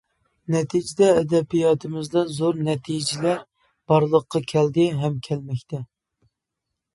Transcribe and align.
نەتىجىدە 0.53 1.09
ئەدەبىياتىمىزدا 1.17 2.23
زور 2.37 2.57
نەتىجىلەر 2.69 3.37
بارلىققا 3.93 4.43
كەلدى 4.55 4.89
ھەم 5.03 5.21
كەلمەكتە. 5.29 5.85